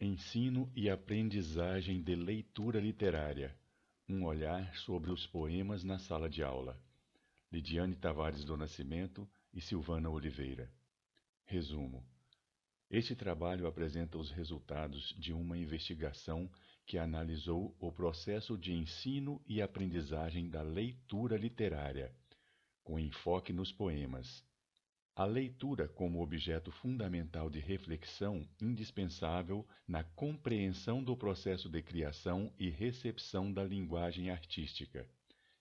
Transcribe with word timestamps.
Ensino 0.00 0.70
e 0.76 0.88
aprendizagem 0.88 2.00
de 2.00 2.14
leitura 2.14 2.78
literária. 2.78 3.52
Um 4.08 4.26
olhar 4.26 4.72
sobre 4.76 5.10
os 5.10 5.26
poemas 5.26 5.82
na 5.82 5.98
sala 5.98 6.30
de 6.30 6.40
aula. 6.40 6.80
Lidiane 7.50 7.96
Tavares 7.96 8.44
do 8.44 8.56
Nascimento 8.56 9.28
e 9.52 9.60
Silvana 9.60 10.08
Oliveira. 10.08 10.70
Resumo. 11.46 12.06
Este 12.88 13.16
trabalho 13.16 13.66
apresenta 13.66 14.16
os 14.16 14.30
resultados 14.30 15.12
de 15.18 15.32
uma 15.32 15.58
investigação 15.58 16.48
que 16.86 16.96
analisou 16.96 17.76
o 17.80 17.90
processo 17.90 18.56
de 18.56 18.72
ensino 18.72 19.42
e 19.48 19.60
aprendizagem 19.60 20.48
da 20.48 20.62
leitura 20.62 21.36
literária, 21.36 22.14
com 22.84 23.00
enfoque 23.00 23.52
nos 23.52 23.72
poemas. 23.72 24.46
A 25.18 25.24
leitura 25.24 25.88
como 25.88 26.22
objeto 26.22 26.70
fundamental 26.70 27.50
de 27.50 27.58
reflexão 27.58 28.48
indispensável 28.62 29.66
na 29.84 30.04
compreensão 30.04 31.02
do 31.02 31.16
processo 31.16 31.68
de 31.68 31.82
criação 31.82 32.54
e 32.56 32.70
recepção 32.70 33.52
da 33.52 33.64
linguagem 33.64 34.30
artística. 34.30 35.10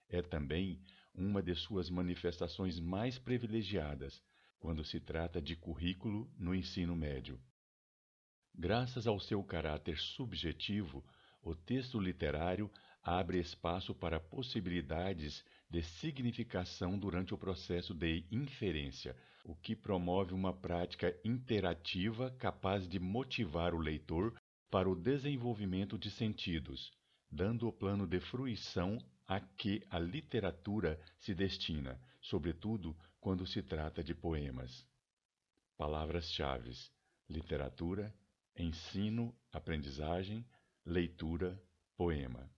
É 0.07 0.21
também 0.21 0.79
uma 1.11 1.41
de 1.41 1.55
suas 1.55 1.89
manifestações 1.89 2.79
mais 2.79 3.17
privilegiadas 3.17 4.21
quando 4.59 4.85
se 4.85 4.99
trata 4.99 5.41
de 5.41 5.55
currículo 5.55 6.31
no 6.37 6.53
ensino 6.53 6.95
médio. 6.95 7.39
Graças 8.53 9.07
ao 9.07 9.19
seu 9.19 9.43
caráter 9.43 9.97
subjetivo, 9.97 11.03
o 11.41 11.55
texto 11.55 11.99
literário 11.99 12.69
abre 13.07 13.39
espaço 13.39 13.95
para 13.95 14.19
possibilidades 14.19 15.41
de 15.69 15.81
significação 15.81 16.99
durante 16.99 17.33
o 17.33 17.37
processo 17.37 17.93
de 17.93 18.25
inferência, 18.29 19.15
o 19.45 19.55
que 19.55 19.77
promove 19.77 20.33
uma 20.33 20.53
prática 20.53 21.17
interativa 21.23 22.29
capaz 22.31 22.85
de 22.85 22.99
motivar 22.99 23.73
o 23.73 23.79
leitor 23.79 24.35
para 24.69 24.89
o 24.89 24.95
desenvolvimento 24.95 25.97
de 25.97 26.11
sentidos, 26.11 26.91
dando 27.31 27.69
o 27.69 27.71
plano 27.71 28.05
de 28.05 28.19
fruição 28.19 28.97
a 29.25 29.39
que 29.39 29.81
a 29.89 29.97
literatura 29.97 30.99
se 31.17 31.33
destina, 31.33 31.97
sobretudo 32.19 32.93
quando 33.21 33.47
se 33.47 33.63
trata 33.63 34.03
de 34.03 34.13
poemas. 34.13 34.85
Palavras-chave: 35.77 36.73
literatura, 37.29 38.13
ensino, 38.57 39.33
aprendizagem, 39.53 40.45
leitura, 40.85 41.57
poema. 41.95 42.56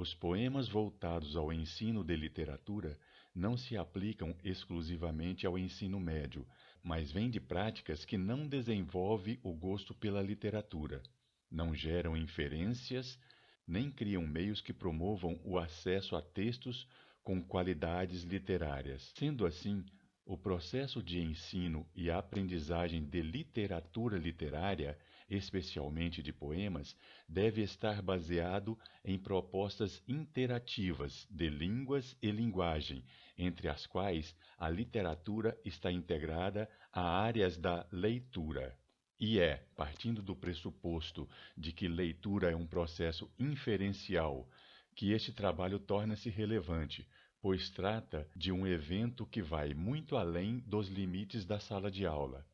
Os 0.00 0.14
poemas 0.14 0.66
voltados 0.66 1.36
ao 1.36 1.52
ensino 1.52 2.02
de 2.02 2.16
literatura 2.16 2.98
não 3.34 3.54
se 3.54 3.76
aplicam 3.76 4.34
exclusivamente 4.42 5.46
ao 5.46 5.58
ensino 5.58 6.00
médio, 6.00 6.46
mas 6.82 7.12
vêm 7.12 7.28
de 7.28 7.38
práticas 7.38 8.02
que 8.06 8.16
não 8.16 8.48
desenvolvem 8.48 9.38
o 9.42 9.52
gosto 9.52 9.92
pela 9.92 10.22
literatura, 10.22 11.02
não 11.50 11.74
geram 11.74 12.16
inferências, 12.16 13.18
nem 13.66 13.90
criam 13.90 14.26
meios 14.26 14.62
que 14.62 14.72
promovam 14.72 15.38
o 15.44 15.58
acesso 15.58 16.16
a 16.16 16.22
textos 16.22 16.88
com 17.22 17.44
qualidades 17.44 18.22
literárias. 18.22 19.12
Sendo 19.18 19.44
assim, 19.44 19.84
o 20.32 20.38
processo 20.38 21.02
de 21.02 21.18
ensino 21.18 21.84
e 21.92 22.08
aprendizagem 22.08 23.02
de 23.02 23.20
literatura 23.20 24.16
literária 24.16 24.96
especialmente 25.28 26.22
de 26.22 26.32
poemas, 26.32 26.96
deve 27.28 27.62
estar 27.62 28.00
baseado 28.00 28.78
em 29.04 29.18
propostas 29.18 30.02
interativas 30.06 31.26
de 31.30 31.48
línguas 31.48 32.16
e 32.22 32.30
linguagem, 32.30 33.04
entre 33.38 33.68
as 33.68 33.86
quais 33.86 34.36
a 34.56 34.68
literatura 34.68 35.58
está 35.64 35.90
integrada 35.90 36.68
a 36.92 37.00
áreas 37.00 37.56
da 37.56 37.86
leitura. 37.90 38.76
E 39.18 39.38
é, 39.38 39.64
partindo 39.76 40.22
do 40.22 40.34
pressuposto 40.34 41.28
de 41.56 41.72
que 41.72 41.86
leitura 41.86 42.50
é 42.50 42.56
um 42.56 42.66
processo 42.66 43.30
inferencial, 43.38 44.48
que 44.94 45.12
este 45.12 45.32
trabalho 45.32 45.78
torna-se 45.78 46.28
relevante, 46.28 47.06
pois 47.40 47.70
trata 47.70 48.28
de 48.36 48.52
um 48.52 48.66
evento 48.66 49.26
que 49.26 49.42
vai 49.42 49.74
muito 49.74 50.16
além 50.16 50.58
dos 50.60 50.88
limites 50.88 51.44
da 51.44 51.58
sala 51.58 51.90
de 51.90 52.06
aula 52.06 52.46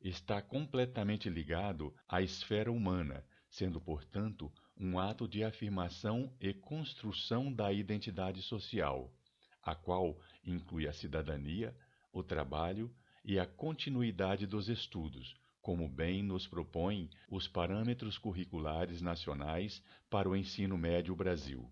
está 0.00 0.40
completamente 0.40 1.28
ligado 1.28 1.94
à 2.08 2.22
esfera 2.22 2.70
humana, 2.70 3.24
sendo, 3.50 3.80
portanto, 3.80 4.52
um 4.76 4.98
ato 4.98 5.26
de 5.26 5.42
afirmação 5.42 6.32
e 6.40 6.54
construção 6.54 7.52
da 7.52 7.72
identidade 7.72 8.40
social, 8.42 9.12
a 9.62 9.74
qual 9.74 10.18
inclui 10.44 10.86
a 10.86 10.92
cidadania, 10.92 11.76
o 12.12 12.22
trabalho 12.22 12.94
e 13.24 13.38
a 13.38 13.46
continuidade 13.46 14.46
dos 14.46 14.68
estudos, 14.68 15.36
como 15.60 15.88
bem 15.88 16.22
nos 16.22 16.46
propõem 16.46 17.10
os 17.28 17.48
parâmetros 17.48 18.16
curriculares 18.16 19.02
nacionais 19.02 19.82
para 20.08 20.28
o 20.28 20.36
ensino 20.36 20.78
médio 20.78 21.14
Brasil. 21.16 21.70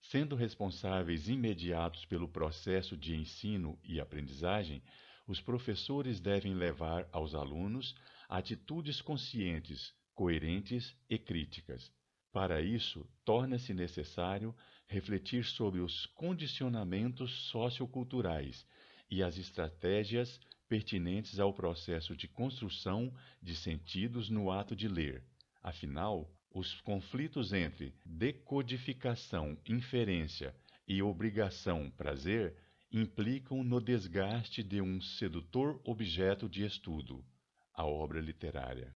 Sendo 0.00 0.34
responsáveis 0.34 1.28
imediatos 1.28 2.04
pelo 2.04 2.28
processo 2.28 2.96
de 2.96 3.14
ensino 3.14 3.78
e 3.84 4.00
aprendizagem, 4.00 4.82
os 5.26 5.40
professores 5.40 6.18
devem 6.20 6.54
levar 6.54 7.08
aos 7.12 7.34
alunos 7.34 7.94
atitudes 8.28 9.00
conscientes, 9.00 9.94
coerentes 10.14 10.96
e 11.08 11.18
críticas. 11.18 11.92
Para 12.32 12.62
isso, 12.62 13.08
torna-se 13.24 13.74
necessário 13.74 14.54
refletir 14.86 15.44
sobre 15.44 15.80
os 15.80 16.06
condicionamentos 16.06 17.30
socioculturais 17.50 18.66
e 19.10 19.22
as 19.22 19.36
estratégias 19.36 20.40
pertinentes 20.68 21.40
ao 21.40 21.52
processo 21.52 22.16
de 22.16 22.28
construção 22.28 23.12
de 23.42 23.56
sentidos 23.56 24.30
no 24.30 24.50
ato 24.50 24.74
de 24.76 24.86
ler. 24.86 25.24
Afinal, 25.62 26.32
os 26.52 26.80
conflitos 26.80 27.52
entre 27.52 27.94
decodificação, 28.04 29.56
inferência 29.68 30.54
e 30.86 31.02
obrigação-prazer 31.02 32.56
implicam 32.92 33.62
no 33.62 33.80
desgaste 33.80 34.62
de 34.62 34.80
um 34.80 35.00
sedutor 35.00 35.80
objeto 35.84 36.48
de 36.48 36.64
estudo, 36.64 37.24
a 37.72 37.84
obra 37.84 38.20
literária. 38.20 38.88